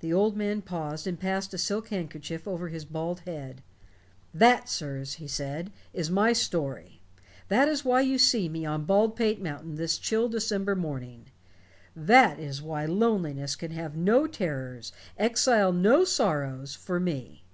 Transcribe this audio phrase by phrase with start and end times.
[0.00, 3.62] The old man paused and passed a silk handkerchief over his bald head.
[4.32, 7.02] "That, sirs," he said, "is my story.
[7.48, 11.26] That is why you see me on Baldpate Mountain this chill December morning.
[11.94, 17.44] That is why loneliness can have no terrors, exile no sorrows, for me.